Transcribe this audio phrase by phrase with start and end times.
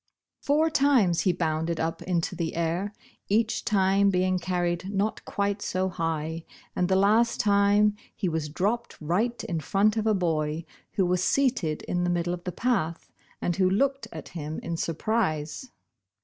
[0.39, 2.37] Four times he bounded up into i8 Bosh Bosh Oil.
[2.37, 2.93] the air,
[3.29, 6.43] each time being carried not quite so high,
[6.75, 11.23] and the last time he was dropped right in front of a boy who was
[11.23, 13.11] seated in the middle of the In*^ p'fl'P' ///^^ ^Tr' ^) path,
[13.43, 15.69] and who looked at him in surprise.